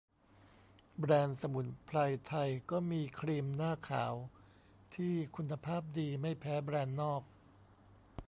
[0.99, 1.97] แบรนด์สมุนไพร
[2.27, 4.13] ไทยก็มีครีมหน้าขาว
[4.95, 7.23] ที่คุณภาพดีไม่แพ้แบรนด์นอก